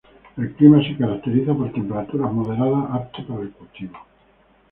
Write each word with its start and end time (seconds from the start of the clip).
El 0.35 0.55
clima 0.55 0.81
se 0.83 0.97
caracteriza 0.97 1.53
por 1.53 1.71
temperaturas 1.71 2.33
moderadas, 2.33 2.85
apto 2.91 3.23
para 3.27 3.41
el 3.41 3.51
cultivo. 3.51 3.93